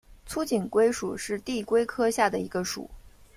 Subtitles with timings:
[0.25, 2.89] 粗颈龟属是地龟科下的一个属。